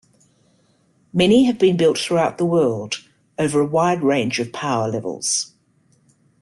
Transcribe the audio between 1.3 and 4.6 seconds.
have been built throughout the world, over a wide range of